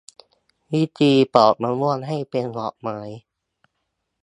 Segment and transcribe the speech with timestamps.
[0.73, 2.99] วิธีปอกมะม่วงให้เป็นดอกไม้